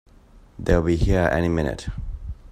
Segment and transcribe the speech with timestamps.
[0.57, 1.87] They'll be here any minute!